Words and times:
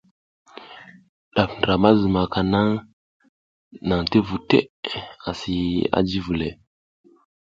Ɗaf 1.33 1.51
ndra 1.57 1.73
ma 1.81 1.89
zumaka 1.99 2.39
naŋ 3.87 4.01
ti 4.09 4.17
vu 4.27 4.35
teʼe 4.49 4.67
asi 5.29 5.53
a 5.97 5.99
ji 6.07 6.19
vule. 6.25 6.49